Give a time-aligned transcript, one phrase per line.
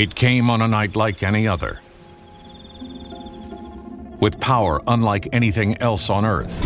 [0.00, 1.78] It came on a night like any other.
[4.18, 6.64] With power unlike anything else on Earth.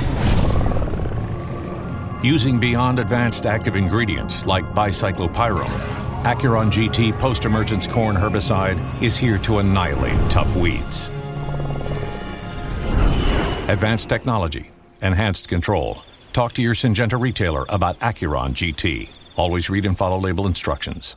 [2.23, 5.66] Using beyond advanced active ingredients like bicyclopyrone,
[6.23, 11.09] Acuron GT post emergence corn herbicide is here to annihilate tough weeds.
[13.69, 14.71] Advanced technology,
[15.02, 16.05] enhanced control.
[16.32, 19.09] Talk to your Syngenta retailer about Acuron GT.
[19.37, 21.16] Always read and follow label instructions.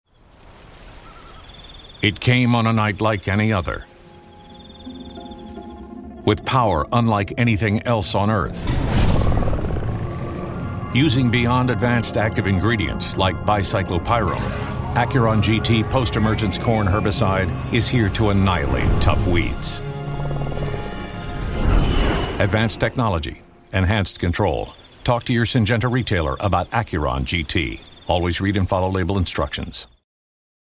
[2.01, 3.85] It came on a night like any other.
[6.25, 8.65] With power unlike anything else on Earth.
[10.95, 14.41] Using beyond advanced active ingredients like bicyclopyrone,
[14.95, 19.77] Acuron GT post emergence corn herbicide is here to annihilate tough weeds.
[22.39, 23.43] Advanced technology,
[23.73, 24.73] enhanced control.
[25.03, 27.79] Talk to your Syngenta retailer about Acuron GT.
[28.09, 29.85] Always read and follow label instructions.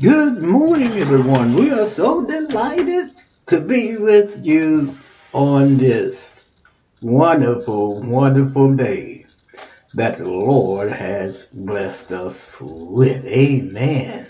[0.00, 1.54] Good morning, everyone.
[1.54, 3.12] We are so delighted
[3.46, 4.98] to be with you
[5.32, 6.50] on this
[7.00, 9.26] wonderful, wonderful day
[9.94, 13.24] that the Lord has blessed us with.
[13.24, 14.26] Amen.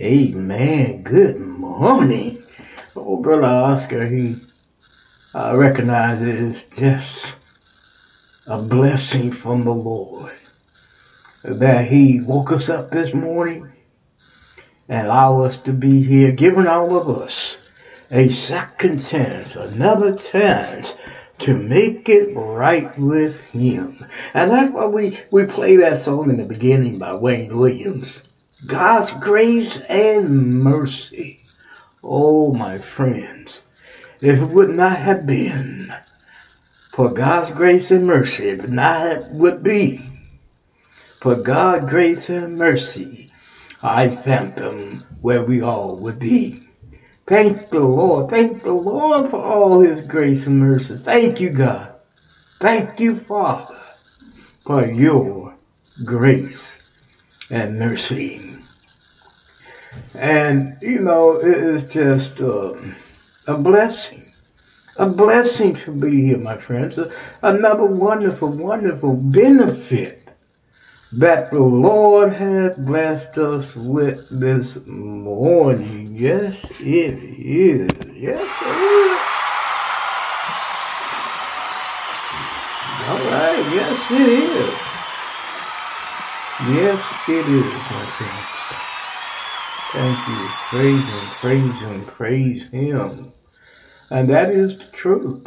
[0.00, 1.02] Amen.
[1.02, 2.42] Good morning.
[2.96, 4.40] Oh, Brother Oscar, he
[5.34, 7.36] uh, recognizes just
[8.46, 10.32] a blessing from the Lord
[11.44, 13.73] that he woke us up this morning
[14.88, 17.58] allow us to be here, giving all of us
[18.10, 20.94] a second chance, another chance
[21.38, 24.04] to make it right with Him.
[24.32, 28.22] And that's why we, we play that song in the beginning by Wayne Williams.
[28.66, 31.40] God's grace and mercy.
[32.02, 33.62] Oh, my friends,
[34.20, 35.92] if it would not have been
[36.92, 39.98] for God's grace and mercy, if it not would be
[41.20, 43.23] for God's grace and mercy,
[43.84, 46.58] I thank them where we all would be.
[47.26, 48.30] Thank the Lord.
[48.30, 50.96] Thank the Lord for all his grace and mercy.
[50.96, 51.92] Thank you, God.
[52.60, 53.82] Thank you, Father,
[54.64, 55.56] for your
[56.04, 56.80] grace
[57.50, 58.56] and mercy.
[60.14, 62.74] And, you know, it is just uh,
[63.46, 64.32] a blessing.
[64.96, 66.98] A blessing to be here, my friends.
[67.42, 70.23] Another wonderful, wonderful benefit
[71.18, 76.16] that the Lord has blessed us with this morning.
[76.16, 77.88] Yes, it is.
[78.16, 79.20] Yes, it is.
[83.06, 83.64] All right.
[83.74, 84.74] Yes, it is.
[86.76, 88.54] Yes, it is, my friends.
[89.92, 90.48] Thank you.
[90.68, 93.32] Praise Him, praise Him, praise Him.
[94.10, 95.46] And that is the truth.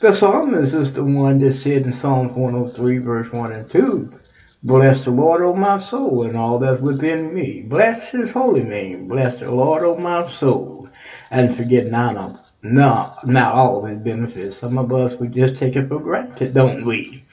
[0.00, 4.19] The psalmist is the one that said in Psalm 103, verse 1 and 2,
[4.62, 7.64] Bless the Lord, O my soul, and all that's within me.
[7.66, 9.08] Bless his holy name.
[9.08, 10.88] Bless the Lord, O my soul.
[11.30, 14.58] And forget not, of, not, not all of his benefits.
[14.58, 17.24] Some of us, we just take it for granted, don't we?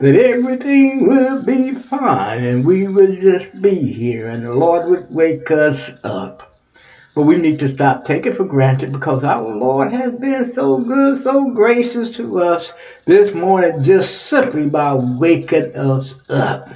[0.00, 5.06] That everything will be fine and we will just be here and the Lord would
[5.10, 6.51] wake us up.
[7.14, 11.18] But we need to stop taking for granted because our Lord has been so good,
[11.18, 12.72] so gracious to us
[13.04, 16.70] this morning just simply by waking us up.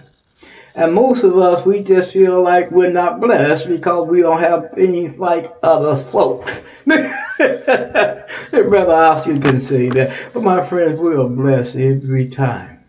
[0.75, 4.73] And most of us, we just feel like we're not blessed because we don't have
[4.73, 6.63] things like other folks.
[6.85, 10.15] Brother Oscar can say that.
[10.35, 12.85] But my friends, we are blessed every time.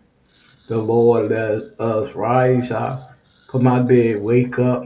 [0.66, 3.14] The Lord let us rise up
[3.50, 4.84] from our bed, wake up,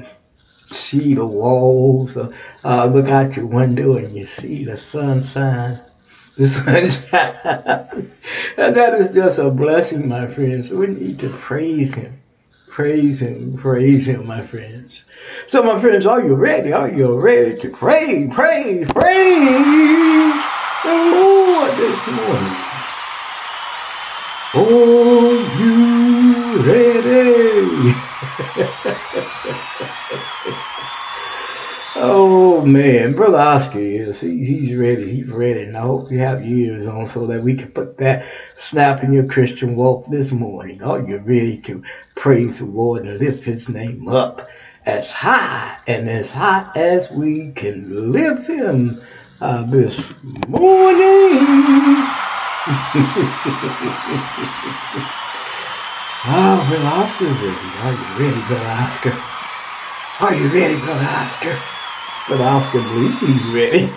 [0.72, 2.32] see the walls, uh,
[2.64, 5.80] uh, look out your window and you see the sunshine.
[6.34, 8.10] The sunshine.
[8.56, 10.70] and that is just a blessing, my friends.
[10.70, 12.22] We need to praise Him.
[12.68, 15.04] Praise Him, praise Him, my friends.
[15.46, 16.72] So, my friends, are you ready?
[16.72, 20.34] Are you ready to praise, praise, praise
[20.84, 22.56] the Lord this morning?
[24.54, 27.51] Are you ready?
[31.94, 35.16] Oh man, brother Oscar is he, he's ready.
[35.16, 37.98] He's ready, and I hope you have your ears on so that we can put
[37.98, 38.24] that
[38.56, 40.82] snap in your Christian walk this morning.
[40.82, 41.84] Are you ready to
[42.14, 44.48] praise the Lord and lift His name up
[44.86, 49.00] as high and as high as we can lift Him
[49.40, 50.02] uh, this
[50.48, 51.42] morning?
[56.24, 57.50] Ah, brother Oscar's ready.
[57.82, 59.10] Are you ready, brother Oscar?
[60.24, 61.58] Are you ready, brother Oscar?
[62.28, 63.90] Brother Oscar believes he's ready.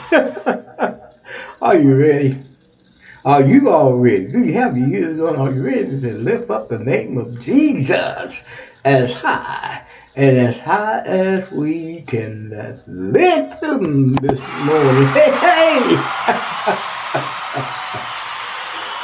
[1.62, 2.42] Are you ready?
[3.26, 4.26] Are you all ready?
[4.26, 5.36] Do you have your ears on?
[5.36, 8.42] Are you ready to lift up the name of Jesus
[8.84, 9.84] as high
[10.16, 12.50] and as high as we can
[12.88, 15.08] lift him this morning?
[15.46, 15.78] Hey!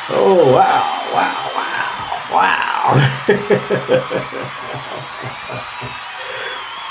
[0.10, 2.71] oh, wow, wow, wow, wow.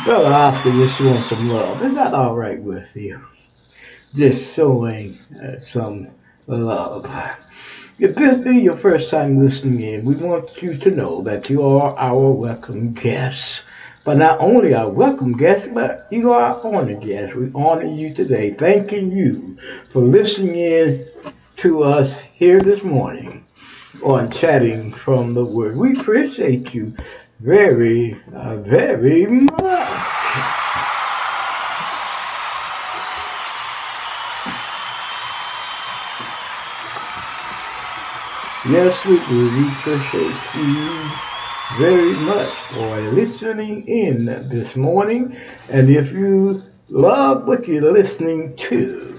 [0.05, 1.83] Brother Oscar just showing some love.
[1.83, 3.21] Is that all right with you?
[4.15, 6.07] Just showing uh, some
[6.47, 7.13] love.
[7.99, 11.67] If this be your first time listening in, we want you to know that you
[11.67, 13.63] are our welcome guests.
[14.05, 17.35] But not only our welcome guests, but you are our honored guests.
[17.35, 19.59] We honor you today, thanking you
[19.91, 21.09] for listening in
[21.57, 23.45] to us here this morning
[24.03, 25.77] on Chatting from the Word.
[25.77, 26.95] We appreciate you
[27.41, 30.61] very, uh, very much.
[38.69, 39.15] Yes, we.
[39.15, 41.11] We appreciate you
[41.79, 45.35] very much for listening in this morning.
[45.71, 49.19] And if you love what you're listening to,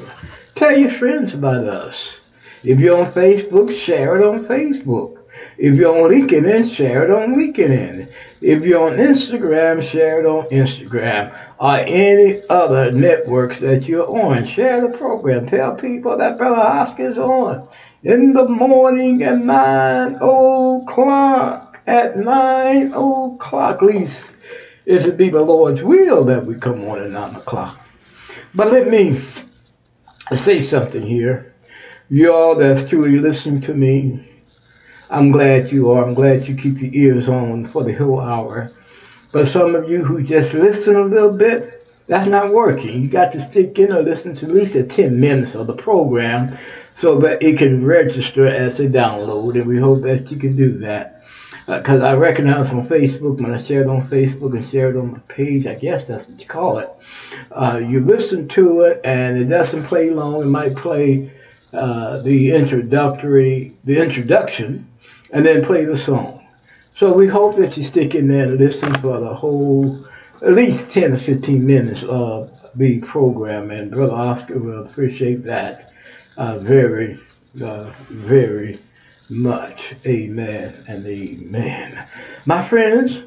[0.56, 2.21] tell your friends about us.
[2.64, 5.18] If you're on Facebook, share it on Facebook.
[5.58, 8.08] If you're on LinkedIn, share it on LinkedIn.
[8.42, 14.46] If you're on Instagram, share it on Instagram or any other networks that you're on.
[14.46, 15.48] Share the program.
[15.48, 17.68] Tell people that Brother Oscar's on
[18.04, 21.80] in the morning at 9 o'clock.
[21.88, 24.32] At 9 o'clock, at least
[24.86, 27.80] if it be the Lord's will that we come on at 9 o'clock.
[28.54, 29.22] But let me
[30.32, 31.51] say something here.
[32.14, 34.28] You all that's truly listening to me,
[35.10, 36.04] I'm glad you are.
[36.04, 38.70] I'm glad you keep your ears on for the whole hour.
[39.32, 43.02] But some of you who just listen a little bit, that's not working.
[43.02, 45.74] You got to stick in or listen to at least a 10 minutes of the
[45.74, 46.58] program
[46.98, 49.56] so that it can register as a download.
[49.56, 51.24] And we hope that you can do that.
[51.66, 54.98] Because uh, I recognize on Facebook, when I share it on Facebook and share it
[54.98, 56.90] on my page, I guess that's what you call it.
[57.52, 60.42] Uh, you listen to it and it doesn't play long.
[60.42, 61.32] It might play
[61.74, 64.88] uh, the introductory, the introduction,
[65.32, 66.46] and then play the song.
[66.96, 70.06] So we hope that you stick in there and listen for the whole,
[70.42, 73.72] at least 10 or 15 minutes of the program.
[73.72, 75.94] And Brother Oscar will appreciate that
[76.38, 77.20] uh, very,
[77.64, 78.80] uh, very
[79.30, 79.96] much.
[80.06, 82.08] Amen and amen.
[82.46, 83.24] My friends,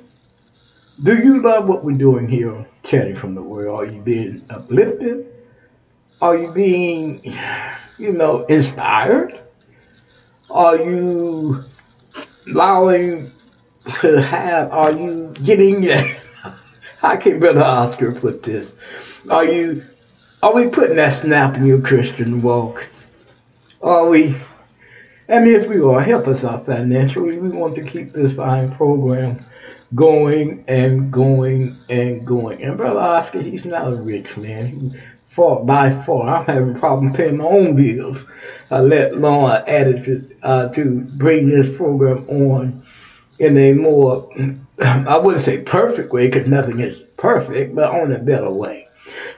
[1.02, 3.68] do you love what we're doing here, chatting from the Word?
[3.68, 5.26] Are you being uplifted?
[6.22, 7.20] Are you being,
[7.98, 9.38] you know, inspired?
[10.50, 11.64] Are you
[12.46, 13.32] allowing
[14.00, 15.82] to have, are you getting,
[16.98, 18.74] how can't Brother Oscar put this?
[19.30, 19.84] Are you,
[20.42, 22.86] are we putting that snap in your Christian walk?
[23.82, 24.34] Are we,
[25.28, 27.38] I mean, if we are, help us out financially.
[27.38, 29.44] We want to keep this fine program
[29.94, 32.62] going and going and going.
[32.62, 34.66] And Brother Oscar, he's not a rich man.
[34.66, 34.92] He,
[35.34, 38.18] far by far, I'm having a problem paying my own bills.
[38.70, 42.82] I let I added to, uh, to bring this program on
[43.40, 44.30] in a more,
[44.80, 48.86] I wouldn't say perfect way, because nothing is perfect, but on a better way.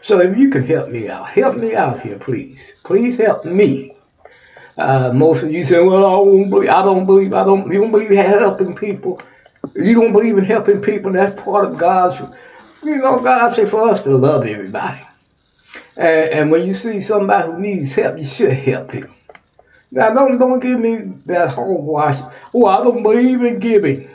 [0.03, 2.75] So if you can help me out, help me out here, please.
[2.85, 3.97] Please help me.
[4.77, 7.81] Uh, most of you say, well, I don't believe, I don't believe, I don't, you
[7.81, 9.23] don't believe in helping people.
[9.75, 11.13] You don't believe in helping people.
[11.13, 12.21] That's part of God's,
[12.85, 15.01] you know, God said for us to love everybody.
[15.97, 19.09] And, and when you see somebody who needs help, you should help him.
[19.91, 22.21] Now, don't, don't give me that whole wash.
[22.53, 24.09] Oh, I don't believe in giving.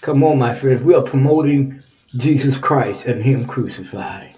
[0.00, 0.82] Come on, my friends.
[0.82, 1.82] We are promoting
[2.16, 4.34] Jesus Christ and Him crucified.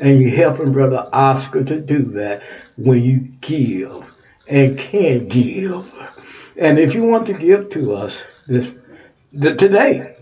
[0.00, 2.42] And you're helping Brother Oscar to do that
[2.76, 4.04] when you give
[4.48, 5.90] and can give.
[6.56, 8.70] And if you want to give to us this
[9.32, 10.16] the, today,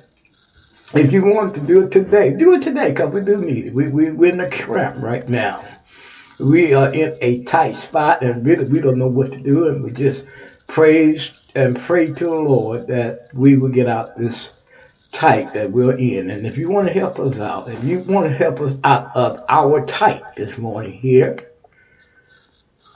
[0.94, 3.74] if you want to do it today, do it today because we do need it.
[3.74, 5.64] We, we, we're in a cramp right now.
[6.38, 9.66] We are in a tight spot and really we don't know what to do.
[9.66, 10.24] And we just
[10.68, 14.50] praise and pray to the Lord that we will get out this
[15.10, 16.30] tight that we're in.
[16.30, 19.16] And if you want to help us out, if you want to help us out
[19.16, 21.38] of our tight this morning here,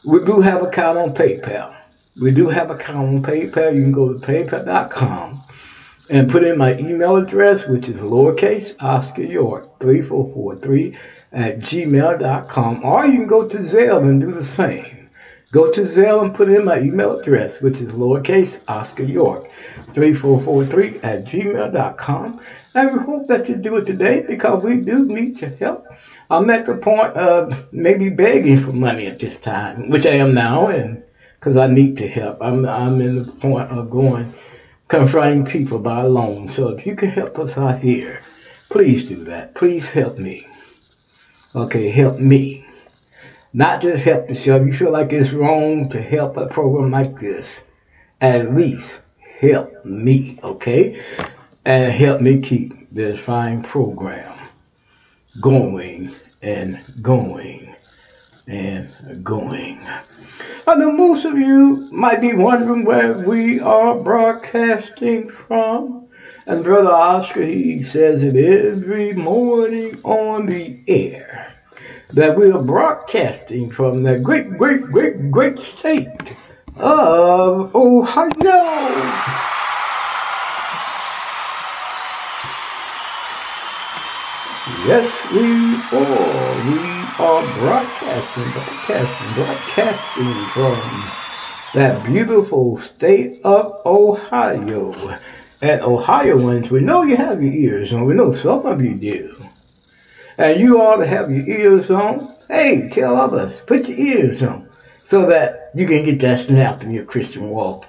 [0.04, 1.74] we do have an account on PayPal.
[2.20, 3.74] We do have an account on PayPal.
[3.74, 5.39] You can go to paypal.com
[6.10, 10.96] and put in my email address, which is lowercase Oscar York 3443
[11.32, 12.84] at gmail.com.
[12.84, 15.08] Or you can go to Zelle and do the same.
[15.52, 19.48] Go to Zelle and put in my email address, which is lowercase Oscar York
[19.94, 22.40] 3443 at gmail.com.
[22.74, 25.86] And we hope that you do it today because we do need your help.
[26.28, 30.34] I'm at the point of maybe begging for money at this time, which I am
[30.34, 31.02] now, and
[31.34, 32.38] because I need to help.
[32.40, 34.32] I'm, I'm in the point of going
[34.90, 36.48] confronting people by loan.
[36.48, 38.22] So if you can help us out here,
[38.68, 39.54] please do that.
[39.54, 40.46] Please help me.
[41.54, 42.66] Okay, help me.
[43.52, 44.56] Not just help the show.
[44.56, 47.62] If you feel like it's wrong to help a program like this,
[48.20, 48.98] at least
[49.40, 51.00] help me, okay?
[51.64, 54.36] And help me keep this fine program
[55.40, 57.59] going and going
[58.46, 59.80] and going.
[60.66, 66.08] I know most of you might be wondering where we are broadcasting from.
[66.46, 71.54] And Brother Oscar, he says it every morning on the air
[72.12, 76.36] that we are broadcasting from the great, great, great, great state
[76.76, 78.30] of Ohio.
[84.86, 86.70] Yes, we are.
[86.70, 91.12] We are broadcasting, broadcasting, broadcasting from
[91.74, 95.18] that beautiful state of Ohio.
[95.62, 98.06] And Ohioans, we know you have your ears on.
[98.06, 99.44] We know some of you do.
[100.38, 102.34] And you ought to have your ears on.
[102.48, 104.68] Hey, tell others, put your ears on
[105.04, 107.86] so that you can get that snap in your Christian walk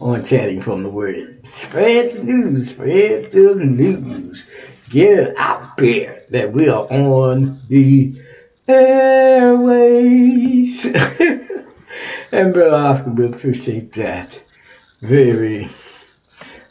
[0.00, 1.40] on chatting from the word.
[1.54, 4.46] Spread the news, spread the news.
[4.90, 8.20] Get it out there that we are on the
[8.68, 10.16] airways.
[12.32, 14.42] and Brother Oscar will appreciate that
[15.00, 15.68] very,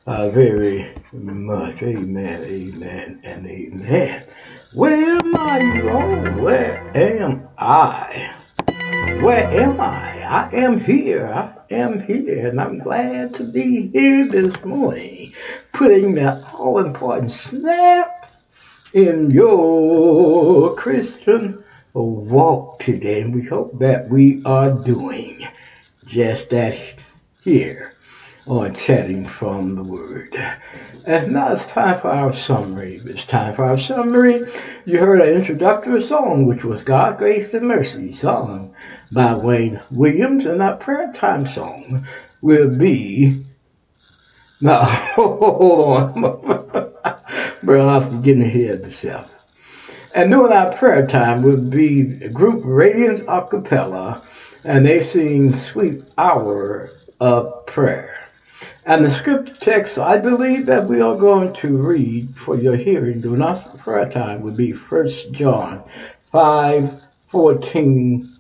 [0.06, 1.84] uh, very much.
[1.84, 4.24] Amen, amen, and amen.
[4.74, 6.36] Where am I, Lord?
[6.38, 8.36] Where am I?
[9.22, 10.22] Where am I?
[10.24, 11.28] I am here.
[11.28, 15.34] I am here, and I'm glad to be here this morning,
[15.72, 18.34] putting that all important snap
[18.94, 21.64] in your Christian
[22.04, 23.22] walk today.
[23.22, 25.48] And we hope that we are doing
[26.06, 26.78] just that
[27.44, 27.94] here
[28.48, 30.36] on Chatting from the Word.
[31.06, 33.02] And now it's time for our summary.
[33.06, 34.48] It's time for our summary.
[34.86, 38.74] You heard an introductory song, which was God, Grace, and Mercy, sung
[39.12, 42.06] by Wayne Williams, and our prayer time song
[42.42, 43.44] will be.
[44.62, 44.84] Now,
[45.16, 46.22] hold on.
[47.64, 49.35] Brother Oscar getting ahead of himself.
[50.16, 54.22] And during our prayer time will be the group Radiance Acapella,
[54.64, 58.18] and they sing Sweet Hour of Prayer.
[58.86, 63.20] And the scripture text I believe that we are going to read for your hearing
[63.20, 65.84] during our prayer time would be 1 John
[66.32, 68.38] 5 14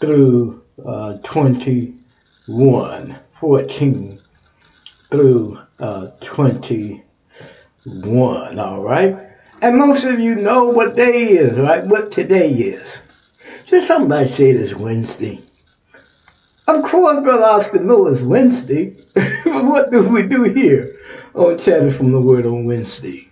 [0.00, 3.16] through uh, 21.
[3.38, 4.18] 14
[5.12, 8.58] through uh, 21.
[8.58, 9.33] All right?
[9.64, 11.82] And most of you know what day is, right?
[11.86, 12.98] What today is.
[13.64, 15.40] Just somebody say it's Wednesday.
[16.66, 18.94] Of course, Brother Oscar knows it's Wednesday.
[19.14, 20.94] but what do we do here
[21.34, 23.26] oh, on Chatting from the Word on Wednesday?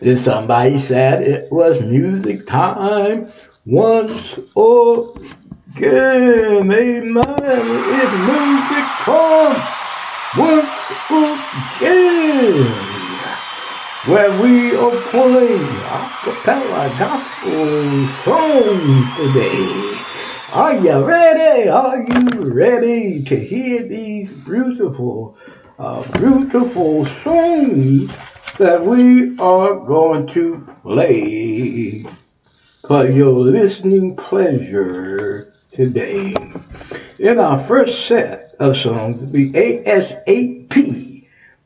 [0.00, 3.30] Then somebody said it was music time
[3.64, 5.12] once again.
[6.72, 7.16] Amen.
[7.16, 9.62] It's music time
[10.36, 12.89] once again.
[14.06, 19.94] Where we are playing a cappella gospel songs today.
[20.54, 21.68] Are you ready?
[21.68, 25.36] Are you ready to hear these beautiful,
[25.78, 28.10] uh, beautiful songs
[28.56, 32.06] that we are going to play
[32.88, 36.34] for your listening pleasure today?
[37.18, 41.09] In our first set of songs, the ASAP,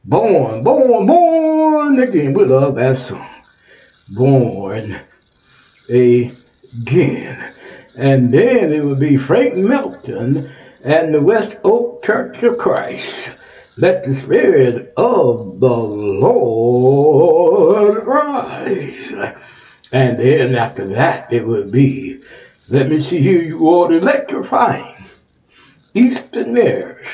[0.04, 2.34] Born, Born, Born Again.
[2.34, 3.26] We love that song.
[4.08, 5.00] born
[5.88, 7.52] again.
[7.96, 10.50] And then it would be Frank Milton
[10.82, 13.32] and the West Oak Church of Christ.
[13.76, 16.24] Let the Spirit of the Lord
[18.06, 19.12] rise.
[19.92, 22.20] And then after that, it would be,
[22.68, 25.06] let me see here, you all electrifying.
[25.94, 27.06] Eastern Mirrors,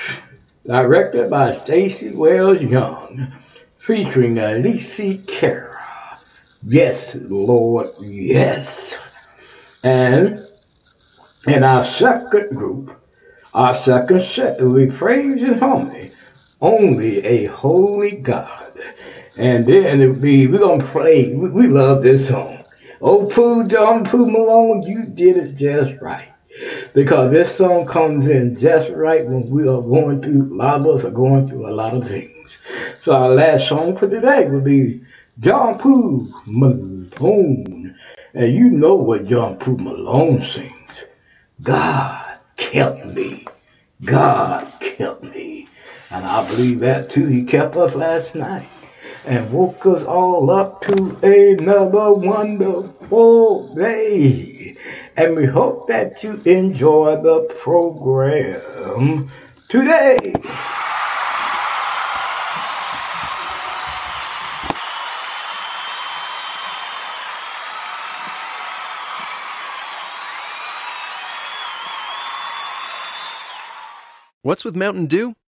[0.71, 3.33] directed by Stacy Wells Young,
[3.81, 5.83] featuring Alicia Cara.
[6.63, 8.97] Yes, Lord, yes.
[9.83, 10.47] And
[11.49, 12.97] in our second group,
[13.53, 16.13] our second set, we praise and harmony,
[16.61, 18.73] only a holy God.
[19.37, 22.63] And then it'll be, we're going to play, we, we love this song.
[23.01, 26.33] Oh, Pooh, John Pooh Malone, you did it just right.
[26.93, 30.87] Because this song comes in just right when we are going through, a lot of
[30.87, 32.59] us are going through a lot of things.
[33.03, 35.03] So our last song for today will be
[35.39, 37.97] John Pooh Malone.
[38.35, 41.05] And you know what John Pooh Malone sings.
[41.63, 43.47] God kept me.
[44.05, 45.69] God kept me.
[46.11, 47.27] And I believe that too.
[47.27, 48.69] He kept us last night
[49.27, 54.77] and woke us all up to another wonderful day.
[55.21, 59.31] And we hope that you enjoy the program
[59.69, 60.33] today.
[74.41, 75.35] What's with Mountain Dew?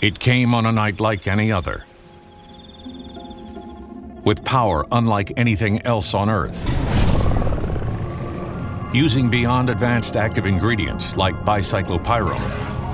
[0.00, 1.84] It came on a night like any other.
[4.24, 6.64] With power unlike anything else on Earth.
[8.94, 12.40] Using beyond advanced active ingredients like bicyclopyrone,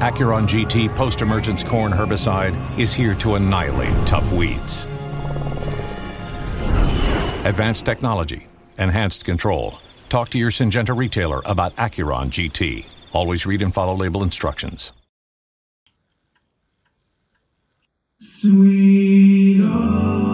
[0.01, 4.83] Acuron GT post emergence corn herbicide is here to annihilate tough weeds.
[7.47, 9.79] Advanced technology, enhanced control.
[10.09, 12.85] Talk to your Syngenta retailer about Acuron GT.
[13.15, 14.93] Always read and follow label instructions.
[18.19, 20.26] Cool.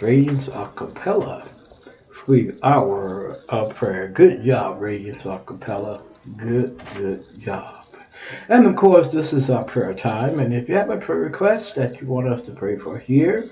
[0.00, 1.48] Radiance a cappella.
[2.12, 4.06] Sweet hour of prayer.
[4.06, 6.02] Good job, Radiance a cappella.
[6.36, 7.84] Good, good job.
[8.48, 10.38] And of course, this is our prayer time.
[10.38, 13.50] And if you have a prayer request that you want us to pray for here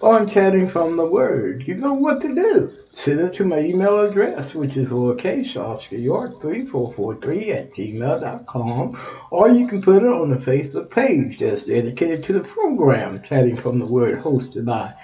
[0.00, 2.72] on Chatting from the Word, you know what to do.
[2.92, 9.48] Send it to my email address, which is lowercase Oscar York 3443 at gmail.com, or
[9.50, 13.78] you can put it on the Facebook page that's dedicated to the program, Chatting from
[13.78, 14.94] the Word, hosted by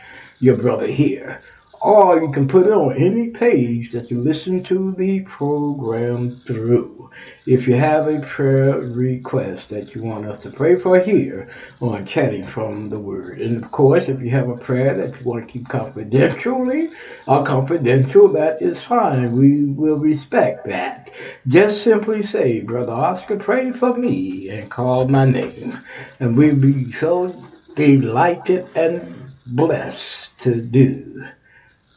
[0.45, 1.43] your brother here.
[1.81, 7.11] Or you can put it on any page that you listen to the program through.
[7.47, 12.05] If you have a prayer request that you want us to pray for here on
[12.05, 13.41] Chatting from the Word.
[13.41, 16.91] And of course, if you have a prayer that you want to keep confidentially
[17.27, 19.33] or confidential, that is fine.
[19.33, 21.11] We will respect that.
[21.47, 25.79] Just simply say, Brother Oscar, pray for me and call my name.
[26.21, 27.35] And we'll be so
[27.75, 31.27] delighted and blessed to do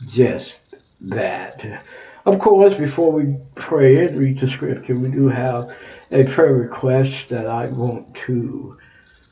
[0.08, 1.84] just that.
[2.26, 5.76] Of course, before we pray and read the scripture, we do have
[6.12, 8.78] a prayer request that I want to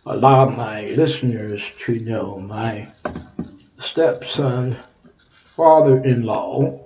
[0.06, 2.39] allow my listeners to know.
[2.39, 2.88] My
[3.80, 4.78] stepson,
[5.28, 6.80] father in law,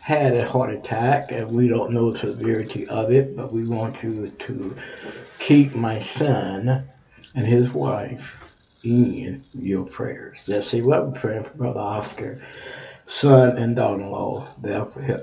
[0.00, 4.02] had a heart attack, and we don't know the severity of it, but we want
[4.02, 4.74] you to
[5.38, 6.88] keep my son
[7.34, 8.37] and his wife
[8.84, 10.38] in your prayers.
[10.46, 12.40] Let's see what we're praying for Brother Oscar
[13.08, 14.46] son and daughter-in-law,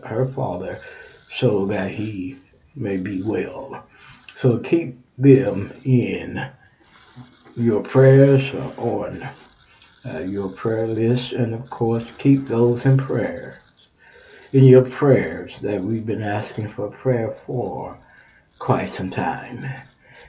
[0.03, 0.81] her father,
[1.31, 2.35] so that he
[2.75, 3.85] may be well.
[4.37, 6.49] So keep them in
[7.55, 9.27] your prayers on
[10.05, 13.61] uh, your prayer list, and of course, keep those in prayer.
[14.51, 17.97] In your prayers that we've been asking for prayer for
[18.59, 19.65] quite some time,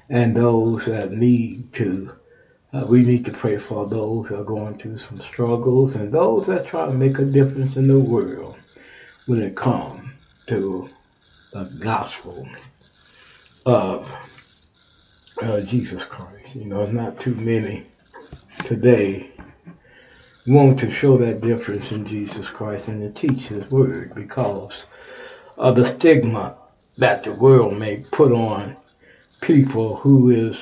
[0.09, 2.13] and those that need to
[2.73, 6.47] uh, we need to pray for those who are going through some struggles and those
[6.47, 8.57] that try to make a difference in the world
[9.27, 10.09] when it comes
[10.47, 10.89] to
[11.53, 12.49] the gospel
[13.65, 14.13] of
[15.43, 16.57] uh, Jesus Christ.
[16.57, 17.87] You know, not too many
[18.65, 19.33] today
[20.47, 24.87] want to show that difference in Jesus Christ and to teach His word because
[25.57, 26.57] of the stigma
[26.99, 28.77] that the world may put on
[29.41, 30.57] people who is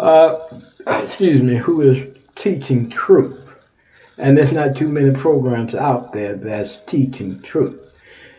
[0.00, 0.38] uh,
[1.02, 3.36] excuse me, who is teaching truth.
[4.18, 7.86] And there's not too many programs out there that's teaching truth.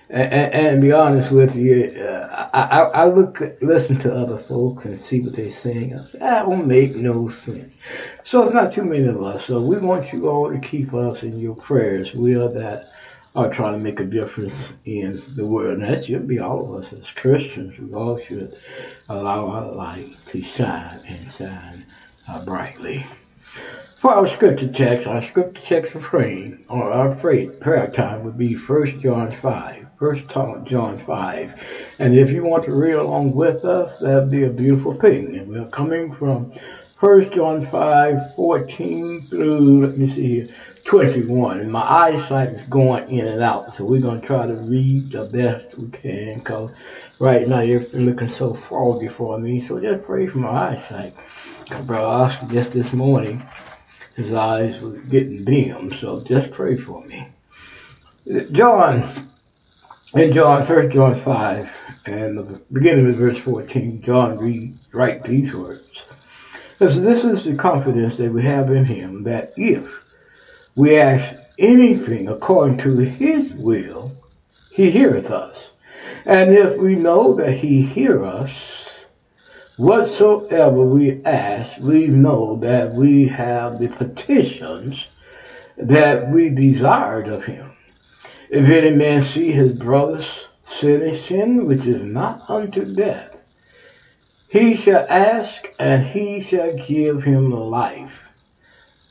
[0.09, 4.85] And, and, and be honest with you, uh, I, I, look, listen to other folks
[4.85, 5.97] and see what they're saying.
[5.97, 7.77] I say, that won't make no sense.
[8.25, 9.45] So it's not too many of us.
[9.45, 12.13] So we want you all to keep us in your prayers.
[12.13, 12.91] We are that
[13.35, 15.79] are trying to make a difference in the world.
[15.79, 17.79] And that should be all of us as Christians.
[17.79, 18.57] We all should
[19.07, 21.85] allow our light to shine and shine
[22.27, 23.05] uh, brightly.
[23.95, 28.37] For our scripture text, our scripture text for praying, or our pray, prayer time would
[28.37, 29.85] be 1 John 5.
[29.99, 31.63] 1 John 5.
[31.99, 35.37] And if you want to read along with us, that'd be a beautiful thing.
[35.37, 36.51] And we're coming from
[36.99, 40.47] 1 John 5, 14 through, let me see here,
[40.91, 41.61] 21.
[41.61, 45.13] And my eyesight is going in and out, so we're going to try to read
[45.13, 46.69] the best we can because
[47.17, 49.61] right now you're looking so foggy for me.
[49.61, 51.15] So just pray for my eyesight.
[51.85, 53.41] Brother Oscar, just this morning,
[54.17, 57.29] his eyes were getting dim, so just pray for me.
[58.51, 59.29] John,
[60.13, 61.71] in John, 1 John 5,
[62.05, 66.03] and the beginning of verse 14, John read, write these words.
[66.79, 69.99] This is the confidence that we have in him, that if
[70.75, 74.15] we ask anything according to his will,
[74.71, 75.73] he heareth us.
[76.25, 79.05] And if we know that he hear us,
[79.77, 85.07] whatsoever we ask, we know that we have the petitions
[85.77, 87.71] that we desired of him.
[88.49, 90.23] If any man see his brother
[90.65, 93.37] sin a sin which is not unto death,
[94.47, 98.20] He shall ask, and he shall give him life.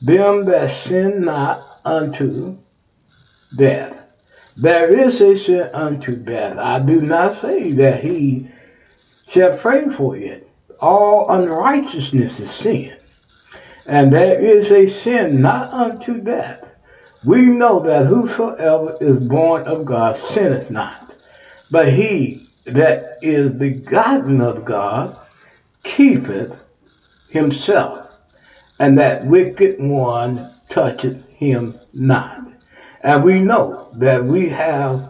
[0.03, 2.57] Them that sin not unto
[3.55, 3.97] death.
[4.57, 6.59] There is a sin unto death.
[6.59, 8.49] I do not say that he
[9.29, 10.49] shall pray for it.
[10.81, 12.97] All unrighteousness is sin.
[13.87, 16.67] And there is a sin not unto death.
[17.25, 21.15] We know that whosoever is born of God sinneth not.
[21.71, 25.17] But he that is begotten of God
[25.83, 26.57] keepeth
[27.29, 28.00] himself,
[28.81, 32.41] and that wicked one toucheth him not.
[33.03, 35.07] And we know that we have,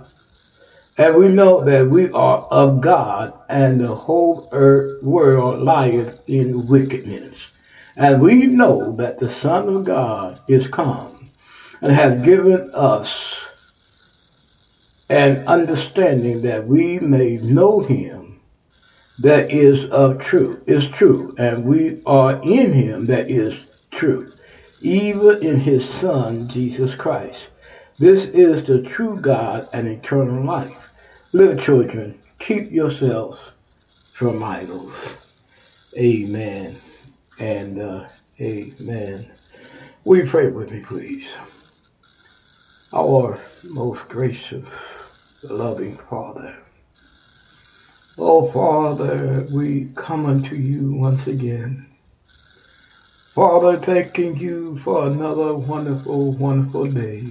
[0.98, 6.66] and we know that we are of God, and the whole earth world lieth in
[6.66, 7.46] wickedness.
[7.96, 11.30] And we know that the Son of God is come
[11.80, 13.36] and has given us
[15.08, 18.19] an understanding that we may know him
[19.20, 23.54] that is of truth, is true, and we are in him that is
[23.90, 24.32] true,
[24.80, 27.48] even in his Son, Jesus Christ.
[27.98, 30.88] This is the true God and eternal life.
[31.32, 33.38] Little children, keep yourselves
[34.14, 35.14] from idols.
[35.98, 36.80] Amen
[37.38, 38.06] and uh,
[38.40, 39.30] amen.
[40.04, 41.30] We pray with me, please.
[42.92, 44.66] Our most gracious,
[45.42, 46.56] loving Father.
[48.20, 51.86] Oh, Father, we come unto you once again.
[53.34, 57.28] Father, thanking you for another wonderful, wonderful day.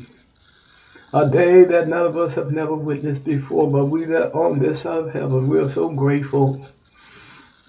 [1.14, 4.82] A day that none of us have never witnessed before, but we that on this
[4.82, 6.62] side of heaven, we are so grateful.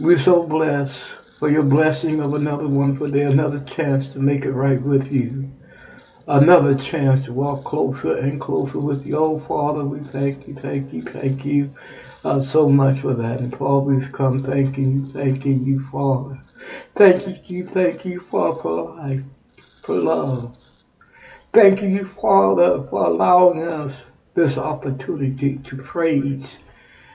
[0.00, 4.52] We're so blessed for your blessing of another wonderful day, another chance to make it
[4.52, 5.50] right with you.
[6.28, 9.16] Another chance to walk closer and closer with you.
[9.16, 11.70] Oh, Father, we thank you, thank you, thank you
[12.24, 13.40] uh, so much for that.
[13.40, 16.40] And Father, we've come thanking you, thanking you, Father.
[16.94, 19.22] Thank you, thank you, Father, for life,
[19.82, 20.56] for love.
[21.52, 24.02] Thank you, Father, for allowing us
[24.34, 26.58] this opportunity to praise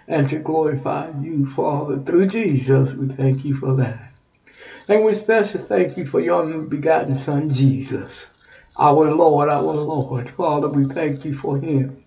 [0.07, 2.93] and to glorify you, Father, through Jesus.
[2.93, 4.13] We thank you for that.
[4.87, 8.27] And we especially thank you for your begotten Son, Jesus,
[8.77, 10.29] our Lord, our Lord.
[10.31, 11.97] Father, we thank you for him.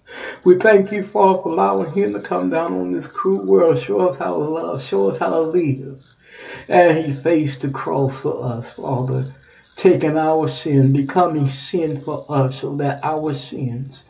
[0.44, 4.00] We thank you, Father, for allowing him to come down on this cruel world, show
[4.10, 5.98] us how to love, show us how to live.
[6.68, 9.26] And he faced the cross for us, Father,
[9.76, 14.04] taking our sin, becoming sin for us, so that our sins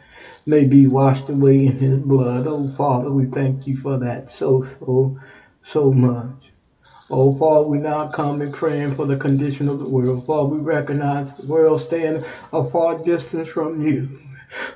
[0.47, 2.47] may be washed away in his blood.
[2.47, 5.15] Oh, Father, we thank you for that so, so,
[5.63, 6.48] so much.
[7.11, 10.27] Oh, Father, we now come and praying for the condition of the world.
[10.27, 14.11] Father, we recognize the world stand a far distance from you.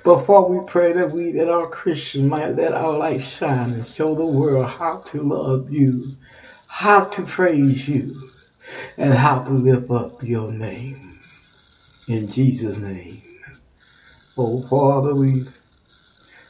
[0.05, 3.87] But Father, we pray that we that our Christians might let our light shine and
[3.87, 6.17] show the world how to love you,
[6.69, 8.31] how to praise you,
[8.97, 11.21] and how to lift up your name.
[12.09, 13.23] In Jesus' name.
[14.39, 15.47] Oh, Father, we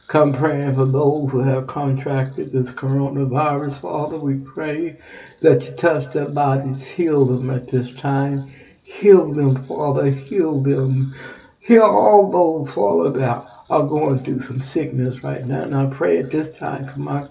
[0.09, 3.80] come praying for those who have contracted this coronavirus.
[3.80, 4.99] Father, we pray
[5.43, 8.47] that you touch their bodies, heal them at this time.
[8.82, 11.14] Heal them, Father, heal them.
[11.61, 15.62] Heal all those, Father, that are going through some sickness right now.
[15.62, 17.26] And I pray at this time for my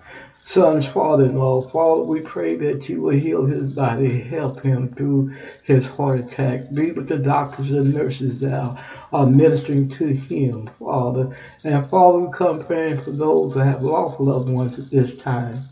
[0.46, 1.70] son's father-in-law.
[1.70, 5.32] Father, we pray that you will heal his body, help him through
[5.64, 6.62] his heart attack.
[6.74, 8.76] Be with the doctors and nurses that
[9.14, 11.36] are ministering to him, Father.
[11.64, 15.64] And Father, we come praying for those that have lost loved ones at this time.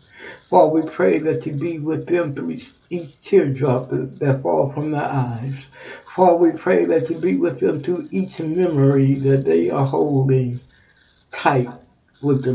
[0.48, 4.90] Father, we pray that you be with them through each, each teardrop that, fall from
[4.90, 5.66] their eyes.
[6.14, 10.60] Father, we pray that you be with them through each memory that they are holding
[11.32, 11.68] tight
[12.22, 12.54] with the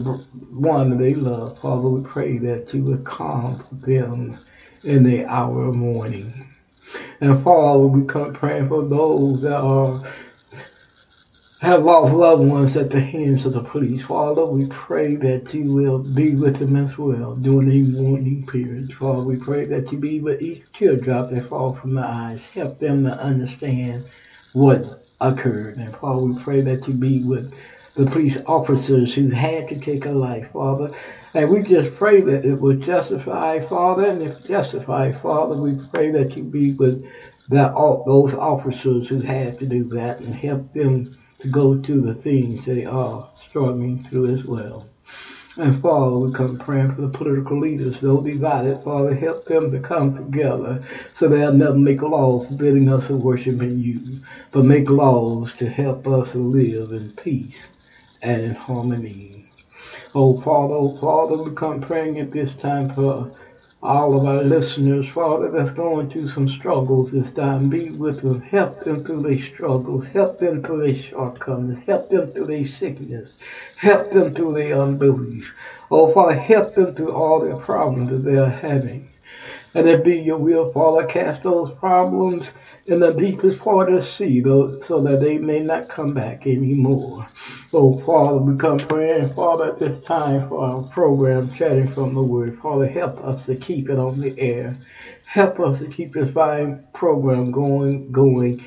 [0.51, 1.59] one they love.
[1.59, 4.37] Father, we pray that you would calm them
[4.83, 6.33] in the hour of mourning.
[7.19, 10.03] And Father, we come praying for those that are
[11.65, 14.03] have lost loved ones at the hands of the police.
[14.03, 18.93] Father, we pray that you will be with them as well during the mourning period.
[18.93, 22.47] Father, we pray that you be with each teardrop that falls from the eyes.
[22.49, 24.05] Help them to understand
[24.53, 25.77] what occurred.
[25.77, 27.51] And Father, we pray that you be with
[27.95, 30.91] the police officers who had to take a life, Father.
[31.33, 34.05] And we just pray that it was justified, Father.
[34.05, 37.09] And if justified, Father, we pray that you be with
[37.49, 37.73] that
[38.05, 42.65] those officers who had to do that and help them to go to the things
[42.65, 44.87] they are struggling through as well.
[45.57, 48.83] And Father, we come praying for the political leaders, though divided.
[48.83, 50.83] Father, help them to come together
[51.13, 54.19] so they'll never make laws forbidding us from worshiping you,
[54.51, 57.67] but make laws to help us live in peace
[58.21, 59.45] and in harmony.
[60.15, 63.31] Oh Father, oh Father, we come praying at this time for
[63.85, 67.69] all of our listeners, Father, that's going through some struggles this time.
[67.69, 68.41] Be with them.
[68.41, 70.07] Help them through their struggles.
[70.07, 71.79] Help them through their shortcomings.
[71.79, 73.35] Help them through their sickness.
[73.75, 75.55] Help them through their unbelief.
[75.91, 79.07] Oh, Father, help them through all their problems that they are having.
[79.75, 82.51] And it be your will, Father, cast those problems
[82.87, 87.27] in the deepest part of the sea, so that they may not come back anymore.
[87.77, 92.21] Oh, Father, we come praying, Father, at this time for our program, Chatting from the
[92.23, 92.57] Word.
[92.59, 94.77] Father, help us to keep it on the air.
[95.25, 98.63] Help us to keep this fine program going, going,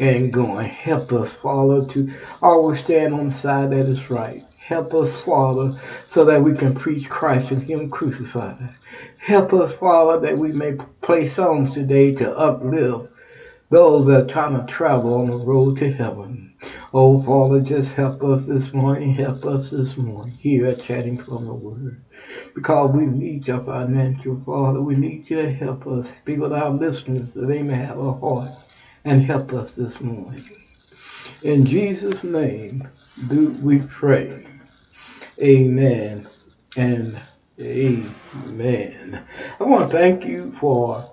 [0.00, 0.68] and going.
[0.68, 4.44] Help us, Father, to always stand on the side that is right.
[4.58, 5.74] Help us, Father,
[6.10, 8.68] so that we can preach Christ and Him crucified.
[9.16, 13.10] Help us, Father, that we may play songs today to uplift
[13.72, 16.52] that are trying to travel on the road to heaven.
[16.92, 19.14] Oh, Father, just help us this morning.
[19.14, 22.04] Help us this morning here at Chatting from the Word.
[22.54, 24.82] Because we need your financial, Father.
[24.82, 26.12] We need you to help us.
[26.26, 28.50] Be with our listeners that they may have a heart
[29.06, 30.50] and help us this morning.
[31.42, 32.86] In Jesus' name
[33.26, 34.46] do we pray.
[35.42, 36.28] Amen
[36.76, 37.18] and
[37.58, 39.26] amen.
[39.58, 41.10] I want to thank you for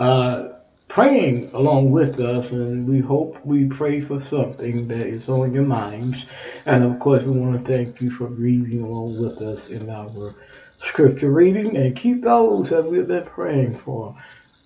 [0.00, 0.59] uh,
[0.90, 5.64] praying along with us, and we hope we pray for something that is on your
[5.64, 6.26] minds.
[6.66, 10.34] And of course, we want to thank you for reading along with us in our
[10.82, 14.16] scripture reading, and keep those that we've been praying for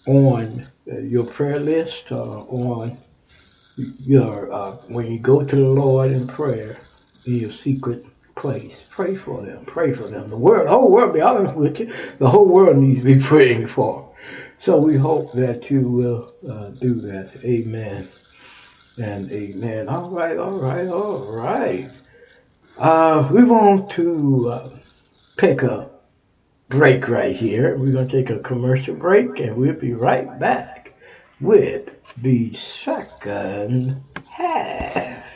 [0.07, 2.97] on uh, your prayer list, uh, on
[3.77, 6.79] your uh, when you go to the Lord in prayer
[7.27, 8.05] in your secret
[8.35, 8.83] place.
[8.89, 9.67] Pray for them.
[9.67, 10.31] Pray for them.
[10.31, 13.21] The world, the whole world, be honest with you, the whole world needs to be
[13.21, 14.04] praying for.
[14.65, 17.31] So we hope that you will uh, do that.
[17.45, 18.09] Amen
[18.97, 19.91] and amen.
[19.91, 21.91] All right, all right, all right.
[22.79, 24.71] Uh, we want to uh,
[25.37, 25.91] pick a
[26.71, 27.77] break right here.
[27.77, 30.95] We're going to take a commercial break and we'll be right back
[31.43, 34.01] with the second
[34.31, 35.27] half.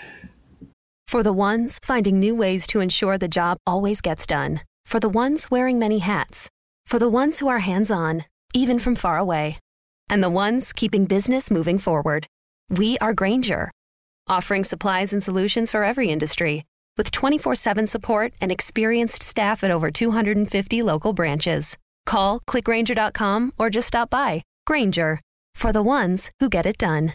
[1.06, 4.62] For the ones finding new ways to ensure the job always gets done.
[4.86, 6.48] For the ones wearing many hats.
[6.86, 9.58] For the ones who are hands on, even from far away.
[10.10, 12.26] And the ones keeping business moving forward.
[12.70, 13.70] We are Grainger,
[14.26, 16.64] offering supplies and solutions for every industry.
[16.96, 21.76] With 24 7 support and experienced staff at over 250 local branches.
[22.06, 24.42] Call clickgrainger.com or just stop by.
[24.66, 25.20] Grainger,
[25.54, 27.14] for the ones who get it done.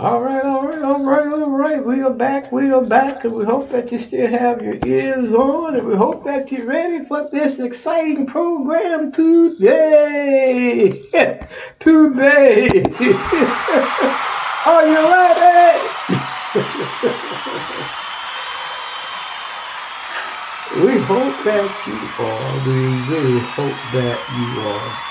[0.00, 1.84] All right, all right, all right, all right.
[1.84, 5.32] We are back, we are back, and we hope that you still have your ears
[5.32, 10.92] on, and we hope that you're ready for this exciting program today.
[11.80, 12.68] today.
[14.66, 15.80] are you ready?
[20.86, 22.54] we hope that you are.
[22.68, 22.78] We
[23.10, 25.07] really hope that you are.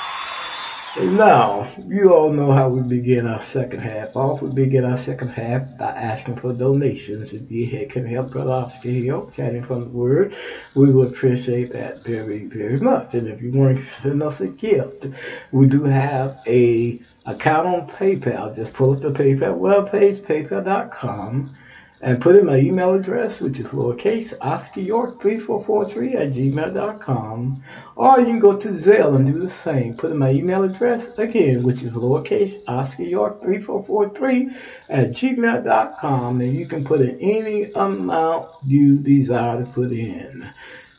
[1.00, 4.42] Now, you all know how we begin our second half off.
[4.42, 7.34] We begin our second half by asking for donations.
[7.34, 10.36] If you can help Brother Oscar here, chatting from the Word,
[10.74, 13.14] we would appreciate that very, very much.
[13.14, 15.06] And if you want to send us a gift,
[15.52, 18.56] we do have a account on PayPal.
[18.56, 21.54] Just up the PayPal webpage, paypal.com,
[22.02, 27.64] and put in my email address, which is lowercase Oscar York 3443 at gmail.com.
[27.96, 29.96] Or you can go to Zelle and do the same.
[29.96, 34.56] Put in my email address again, which is lowercase Oscar York 3443
[34.90, 36.42] at gmail.com.
[36.42, 40.48] And you can put in any amount you desire to put in.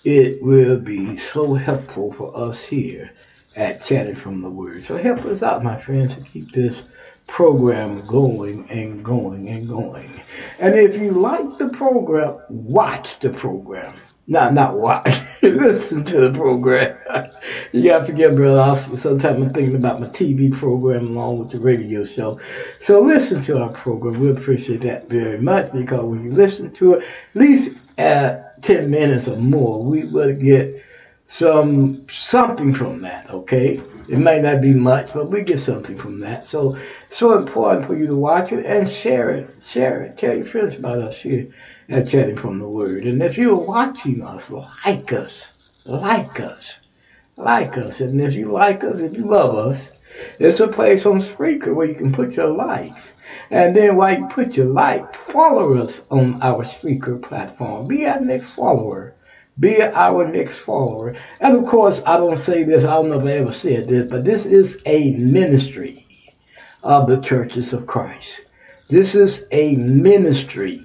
[0.04, 3.12] It will be so helpful for us here
[3.54, 4.84] at Chatting from the Word.
[4.84, 6.82] So help us out, my friends, to keep this
[7.28, 10.10] program going and going and going.
[10.58, 13.94] And if you like the program, watch the program.
[14.26, 15.08] Not not watch.
[15.42, 16.98] Listen to the program.
[17.72, 18.60] you gotta forget, brother.
[18.60, 18.96] Oscar.
[18.96, 22.38] Sometimes I'm thinking about my TV program along with the radio show.
[22.80, 24.20] So listen to our program.
[24.20, 28.90] We appreciate that very much because when you listen to it, at least at ten
[28.90, 30.84] minutes or more, we will get
[31.28, 33.30] some something from that.
[33.30, 33.80] Okay.
[34.08, 36.44] It might not be much, but we get something from that.
[36.44, 36.78] So,
[37.10, 39.62] so important for you to watch it and share it.
[39.62, 40.16] Share it.
[40.16, 41.48] Tell your friends about us here
[41.88, 43.04] at Chatting from the Word.
[43.04, 45.46] And if you're watching us, like us.
[45.84, 46.78] Like us.
[47.36, 48.00] Like us.
[48.00, 49.90] And if you like us, if you love us,
[50.38, 53.12] there's a place on Spreaker where you can put your likes.
[53.50, 57.86] And then while you put your like, follow us on our Spreaker platform.
[57.86, 59.14] Be our next follower.
[59.58, 61.16] Be our next follower.
[61.40, 64.10] And of course, I don't say this, I don't know if I ever said this,
[64.10, 65.96] but this is a ministry
[66.82, 68.42] of the churches of Christ.
[68.88, 70.80] This is a ministry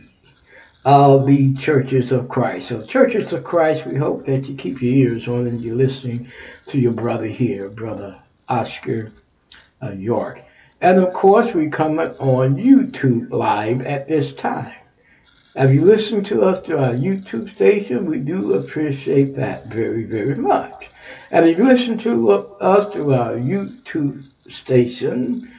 [0.85, 2.67] of the churches of Christ.
[2.67, 6.31] So, churches of Christ, we hope that you keep your ears on and you're listening
[6.67, 8.19] to your brother here, brother
[8.49, 9.11] Oscar
[9.81, 10.41] uh, York.
[10.81, 14.73] And of course, we come on YouTube live at this time.
[15.55, 20.35] Have you listened to us to our YouTube station, we do appreciate that very, very
[20.35, 20.89] much.
[21.31, 25.52] And if you listen to us through our YouTube station,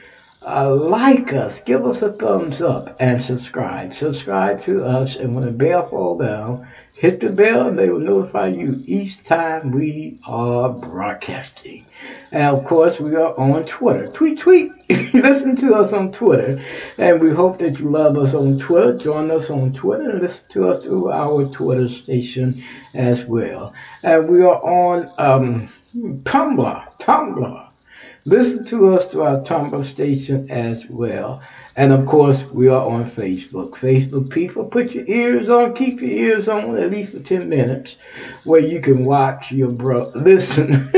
[0.45, 3.93] uh, like us, give us a thumbs up, and subscribe.
[3.93, 7.99] Subscribe to us, and when the bell falls down, hit the bell, and they will
[7.99, 11.85] notify you each time we are broadcasting.
[12.31, 14.07] And of course, we are on Twitter.
[14.07, 14.71] Tweet, tweet.
[15.13, 16.61] listen to us on Twitter,
[16.99, 18.97] and we hope that you love us on Twitter.
[18.97, 23.73] Join us on Twitter and listen to us through our Twitter station as well.
[24.03, 26.99] And we are on um, Tumblr.
[26.99, 27.64] Tumblr.
[28.27, 31.43] Listen to us through our Tumblr station as well.
[31.75, 33.71] And of course, we are on Facebook.
[33.73, 37.97] Facebook people, put your ears on, keep your ears on at least for 10 minutes
[38.43, 40.89] where you can watch your brother, listen,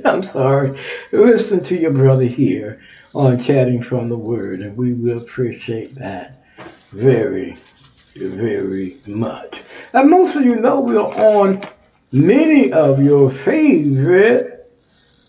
[0.04, 0.76] I'm sorry,
[1.12, 2.82] listen to your brother here
[3.14, 4.60] on Chatting from the Word.
[4.60, 6.44] And we will appreciate that
[6.90, 7.58] very,
[8.16, 9.60] very much.
[9.92, 11.62] And most of you know we are on
[12.10, 14.51] many of your favorite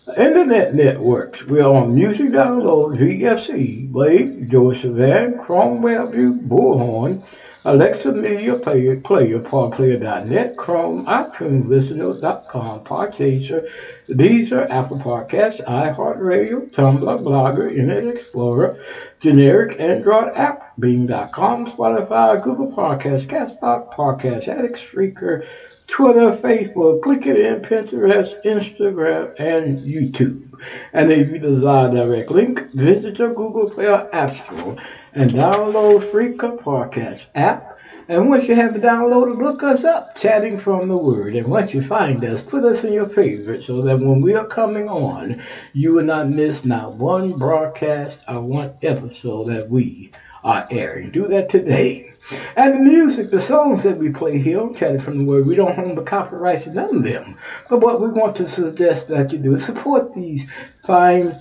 [0.06, 1.46] Internet networks.
[1.46, 7.24] We're on Music Download, VFC, Blade, JioSaavn, Chrome WebView, Bullhorn,
[7.64, 13.70] Alexa Media Player, Player, PodPlayer.net, Chrome, iTunes, Listener.com, Podchaser,
[14.10, 18.78] Deezer, Apple Podcasts, iHeartRadio, Tumblr, Blogger, Internet Explorer,
[19.22, 25.48] generic Android app, Bing.com, Spotify, Google Podcasts, Castbox, Podcast Addict, Spreaker,
[25.94, 30.52] Twitter, Facebook, LinkedIn, Pinterest, Instagram, and YouTube.
[30.92, 34.76] And if you desire a direct link, visit your Google Play or App Store
[35.14, 37.78] and download Spreaker Podcast app.
[38.08, 41.36] And once you have it downloaded, look us up, Chatting from the Word.
[41.36, 44.48] And once you find us, put us in your favorites so that when we are
[44.48, 50.12] coming on, you will not miss not one broadcast or one episode that we
[50.44, 51.12] are airing.
[51.12, 52.13] Do that today.
[52.56, 55.56] And the music, the songs that we play here on Chatting from the Word, we
[55.56, 57.38] don't own the copyrights to none of them.
[57.70, 60.50] But what we want to suggest that you do is support these
[60.86, 61.38] fine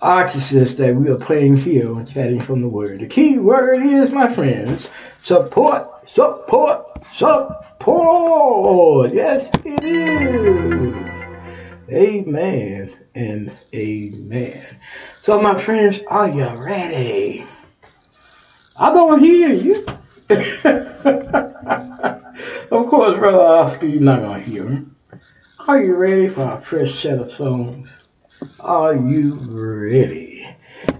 [0.00, 3.00] artists that we are playing here on Chatting from the Word.
[3.00, 4.90] The key word is, my friends,
[5.22, 9.12] support, support, support.
[9.12, 11.24] Yes, it is.
[11.90, 14.76] Amen and amen.
[15.22, 17.46] So, my friends, are you ready?
[18.78, 19.74] I don't hear you.
[22.70, 24.96] of course, Brother Oscar, you're not going to hear him.
[25.66, 27.88] Are you ready for a fresh set of songs?
[28.60, 30.46] Are you ready?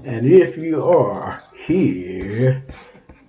[0.05, 2.65] And if you are, here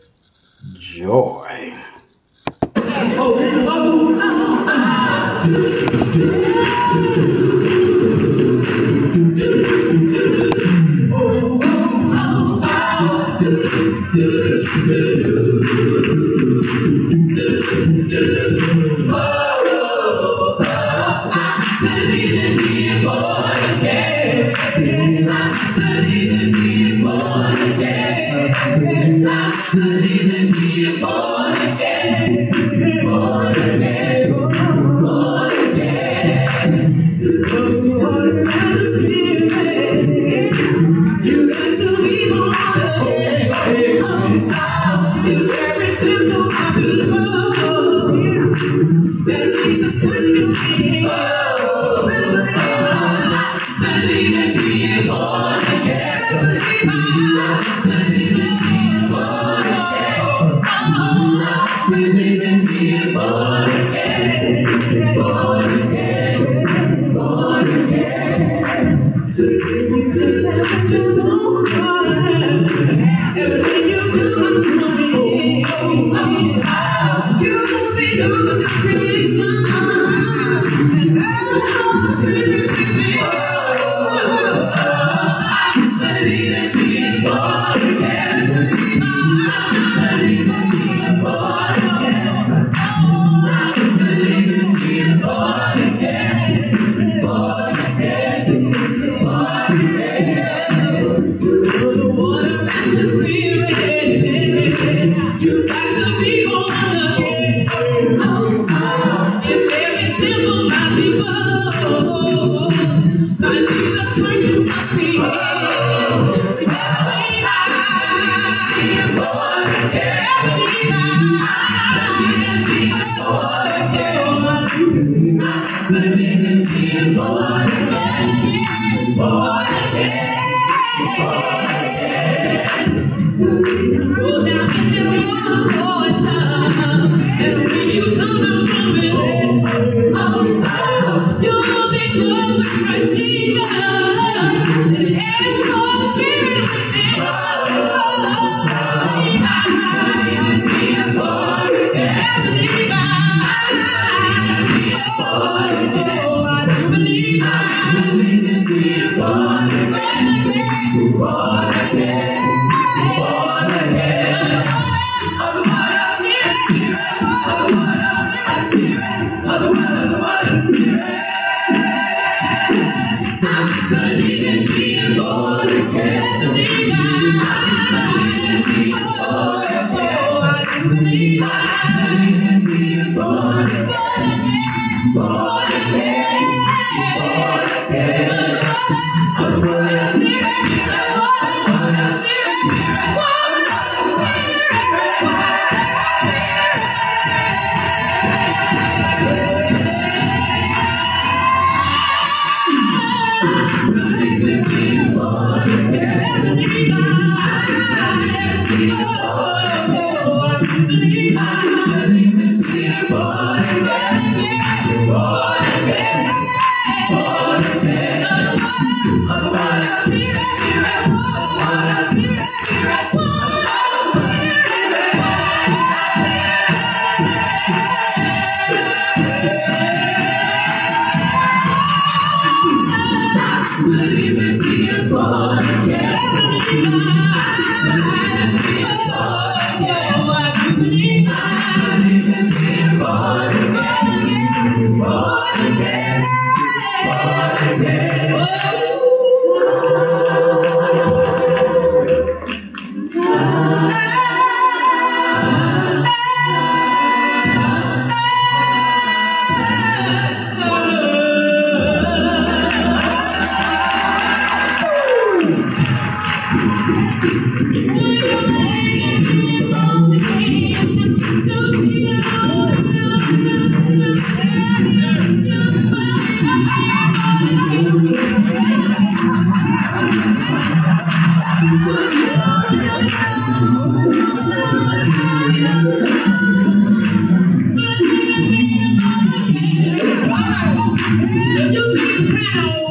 [291.32, 292.89] Everybody,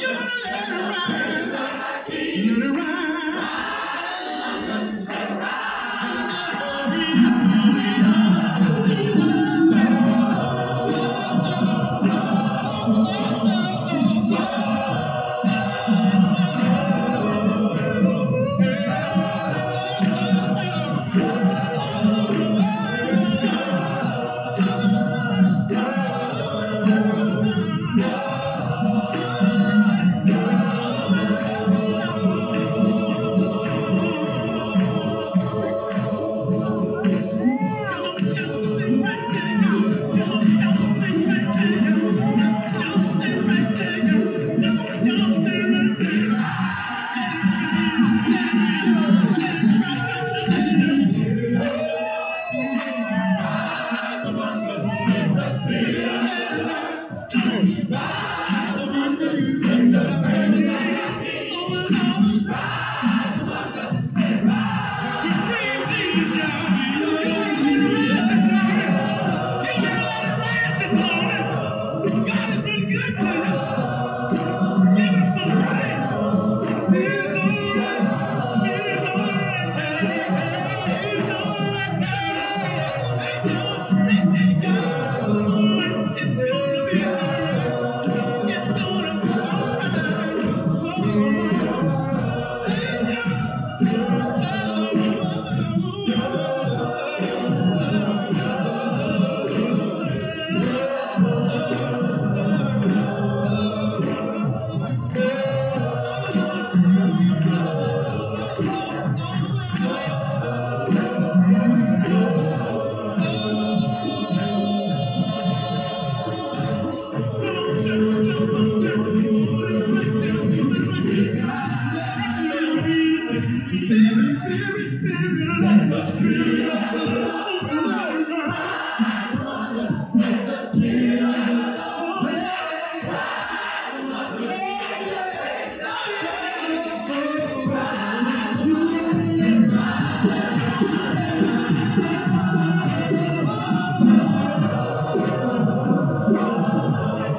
[0.00, 0.39] Yeah.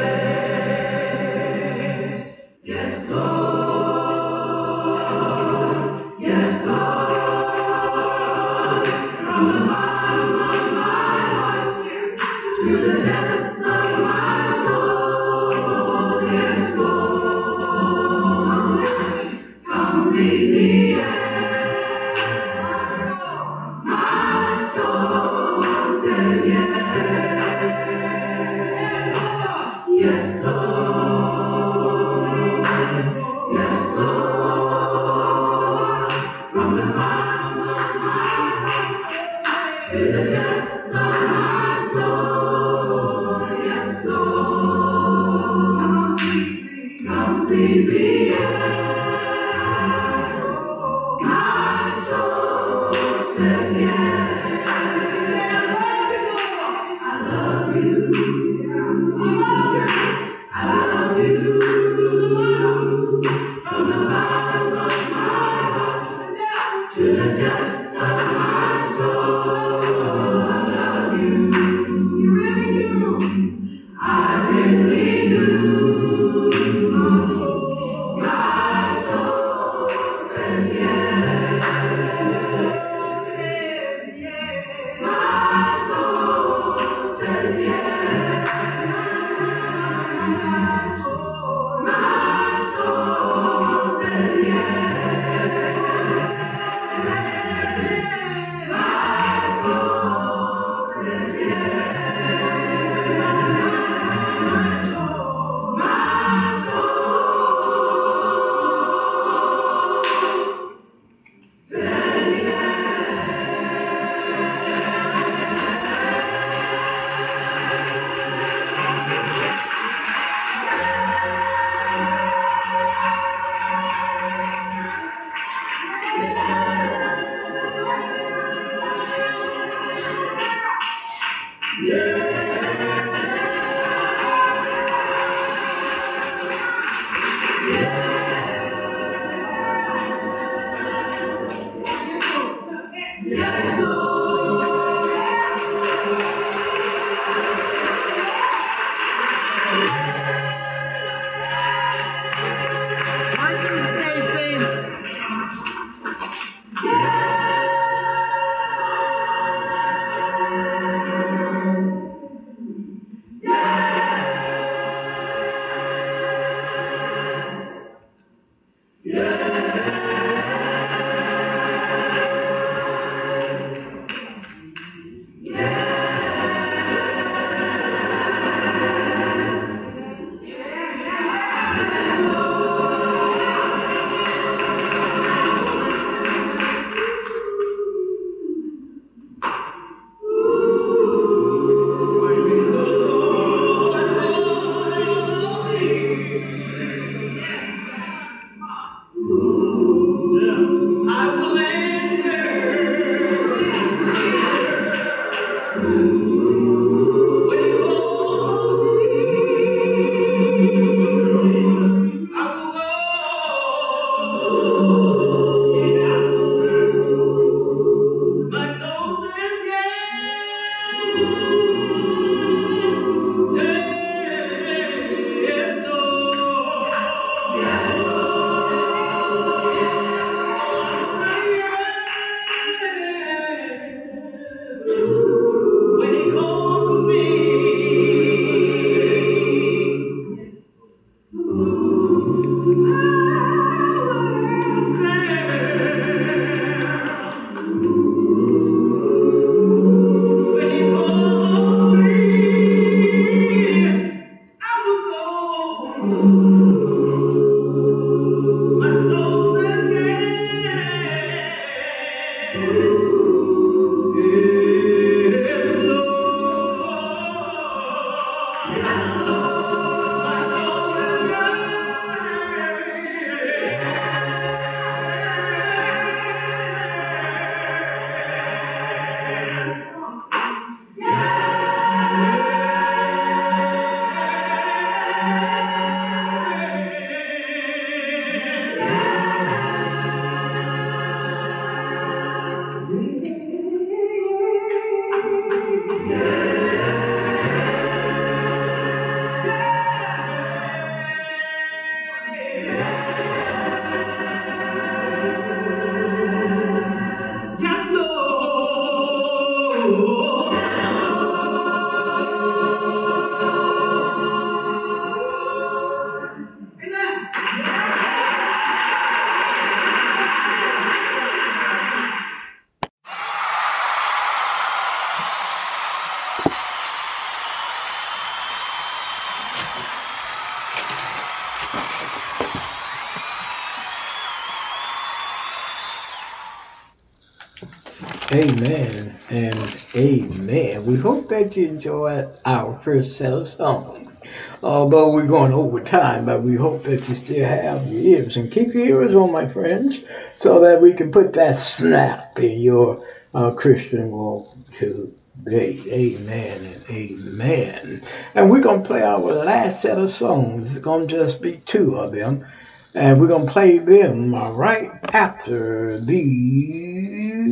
[338.41, 340.83] Amen and amen.
[340.83, 344.17] We hope that you enjoyed our first set of songs.
[344.63, 348.51] Although we're going over time, but we hope that you still have your ears and
[348.51, 349.99] keep your ears on, my friends,
[350.39, 355.79] so that we can put that snap in your uh, Christian walk today.
[355.91, 358.01] Amen and amen.
[358.33, 360.71] And we're going to play our last set of songs.
[360.71, 362.47] It's going to just be two of them.
[362.95, 366.90] And we're going to play them right after these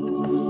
[0.00, 0.49] His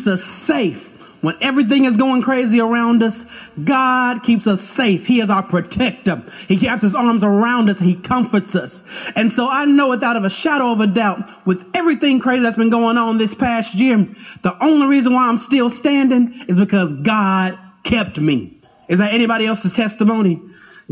[0.00, 0.88] keeps us safe.
[1.20, 3.26] When everything is going crazy around us,
[3.62, 5.04] God keeps us safe.
[5.04, 6.22] He is our protector.
[6.48, 7.78] He keeps his arms around us.
[7.78, 8.82] He comforts us.
[9.14, 12.70] And so I know without a shadow of a doubt, with everything crazy that's been
[12.70, 14.08] going on this past year,
[14.40, 18.56] the only reason why I'm still standing is because God kept me.
[18.88, 20.40] Is that anybody else's testimony?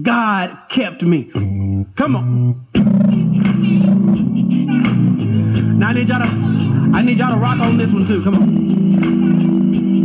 [0.03, 1.31] God kept me.
[1.97, 2.67] Come on.
[5.79, 8.23] Now I need y'all to, I need y'all to rock on this one too.
[8.23, 8.49] Come on.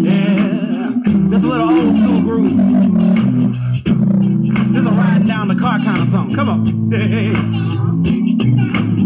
[0.04, 2.54] Yeah, just a little old school groove.
[4.72, 6.34] This is a riding down the car kind of song.
[6.34, 6.92] Come on.
[6.92, 7.34] Hey.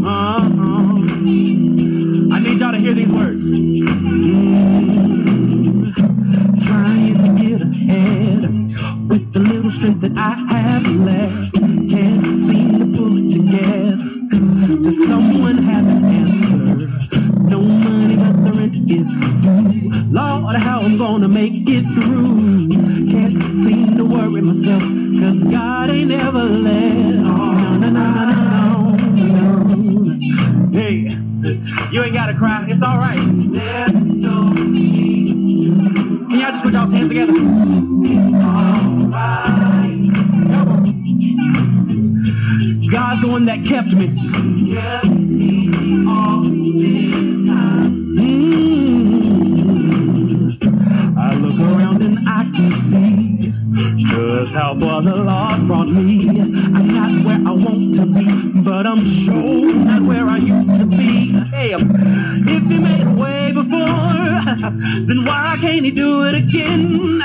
[0.06, 0.94] Uh-uh.
[2.34, 3.50] I need y'all to hear these words.
[6.66, 8.44] Trying to get ahead
[9.10, 11.54] with the little strength that I have left.
[11.90, 12.17] Can't
[20.18, 22.40] Lord, how I'm gonna make it through.
[23.12, 23.34] Can't
[23.64, 27.18] seem to worry myself, cause God ain't never left.
[27.20, 28.96] Oh, no, no, no, no,
[29.28, 29.64] no,
[30.02, 30.72] no.
[30.72, 31.10] Hey,
[31.92, 33.20] you ain't gotta cry, it's alright.
[36.30, 37.34] Can y'all just put y'all's hands together?
[42.90, 44.08] God's the one that kept me.
[44.08, 45.17] Mm.
[55.04, 56.28] Far the laws brought me.
[56.30, 60.86] I'm not where I want to be, but I'm sure not where I used to
[60.86, 61.34] be.
[61.50, 61.82] Hey, um,
[62.48, 64.72] if He made a way before,
[65.08, 67.20] then why can't He do it again?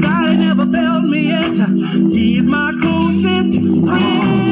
[0.00, 1.68] God ain't never failed me yet.
[2.12, 4.43] He's my closest friend.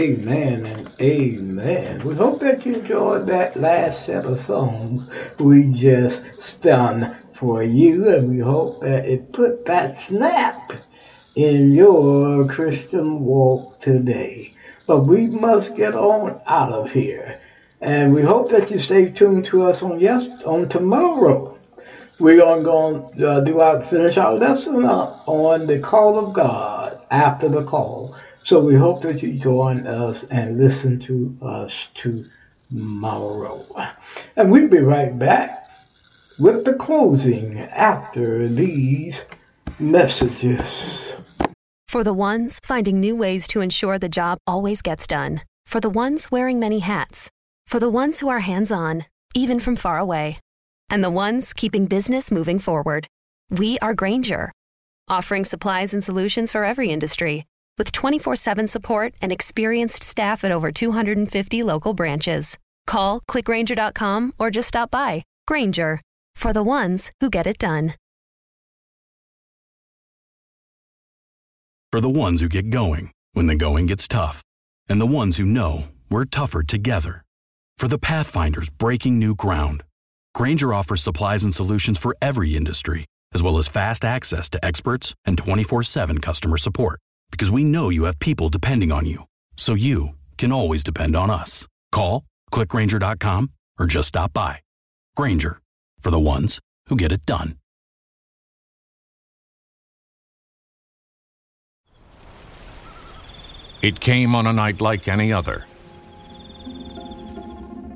[0.00, 2.02] Amen and amen.
[2.06, 5.06] We hope that you enjoyed that last set of songs
[5.38, 10.72] we just spun for you, and we hope that it put that snap
[11.34, 14.54] in your Christian walk today.
[14.86, 17.38] But we must get on out of here,
[17.82, 21.58] and we hope that you stay tuned to us on yes on tomorrow.
[22.18, 26.98] We're going to go uh, do our finish our lesson on the call of God
[27.10, 28.16] after the call.
[28.42, 33.64] So we hope that you join us and listen to us tomorrow.
[34.36, 35.68] And we'll be right back
[36.38, 39.24] with the closing after these
[39.78, 41.16] messages.
[41.86, 45.42] For the ones finding new ways to ensure the job always gets done.
[45.66, 47.30] For the ones wearing many hats.
[47.66, 49.04] For the ones who are hands on,
[49.34, 50.38] even from far away.
[50.88, 53.06] And the ones keeping business moving forward.
[53.50, 54.52] We are Grainger,
[55.08, 57.44] offering supplies and solutions for every industry.
[57.78, 62.56] With 24 7 support and experienced staff at over 250 local branches.
[62.86, 65.24] Call clickgrainger.com or just stop by.
[65.46, 66.00] Grainger,
[66.34, 67.94] for the ones who get it done.
[71.92, 74.42] For the ones who get going when the going gets tough.
[74.88, 77.22] And the ones who know we're tougher together.
[77.78, 79.82] For the Pathfinders breaking new ground.
[80.34, 85.14] Grainger offers supplies and solutions for every industry, as well as fast access to experts
[85.24, 87.00] and 24 7 customer support.
[87.30, 89.24] Because we know you have people depending on you.
[89.56, 91.66] So you can always depend on us.
[91.92, 94.60] Call, clickgrainger.com, or just stop by.
[95.16, 95.60] Grainger,
[96.00, 97.56] for the ones who get it done.
[103.82, 105.64] It came on a night like any other.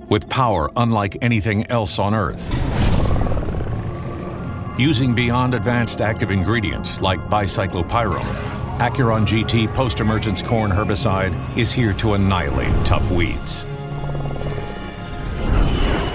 [0.08, 2.50] With power unlike anything else on Earth.
[4.78, 11.92] Using beyond advanced active ingredients like bicyclopyrone, Acuron GT post emergence corn herbicide is here
[11.94, 13.62] to annihilate tough weeds.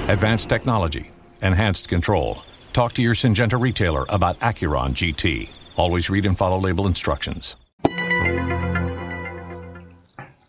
[0.10, 1.10] Advanced technology,
[1.42, 2.40] enhanced control.
[2.74, 5.50] Talk to your Syngenta retailer about Acuron GT.
[5.78, 7.56] Always read and follow label instructions.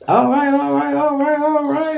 [0.09, 1.50] All right, all right, all right, all right.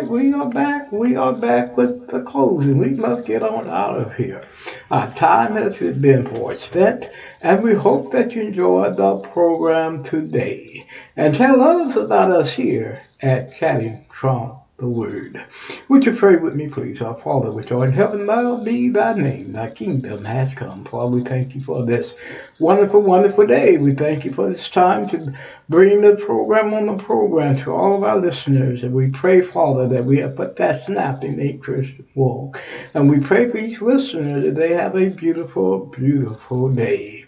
[0.09, 0.91] We are back.
[0.91, 2.79] We are back with the closing.
[2.79, 4.45] We must get on out of here.
[4.91, 7.09] Our time has been for spent,
[7.41, 10.87] and we hope that you enjoyed the program today.
[11.17, 15.47] And tell others about us here at Chatting from the Word.
[15.89, 17.01] Would you pray with me, please?
[17.01, 19.53] Our Father, which art in heaven, hallowed be thy name.
[19.53, 20.85] Thy kingdom has come.
[20.85, 22.15] Father, we thank you for this
[22.59, 23.79] wonderful, wonderful day.
[23.79, 25.33] We thank you for this time to
[25.69, 28.83] bring the program on the program to all of our listeners.
[28.83, 32.61] And we pray, Father, that we have put that snap in a Christian walk.
[32.93, 37.25] And we pray for each listener that they have a beautiful, beautiful day.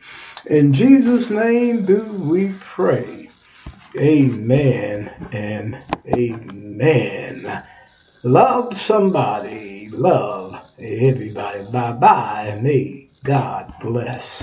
[0.46, 3.23] In Jesus' name do we pray.
[3.98, 7.64] Amen and amen.
[8.24, 9.88] Love somebody.
[9.92, 11.64] Love everybody.
[11.72, 12.60] Bye bye.
[12.62, 14.42] May God bless.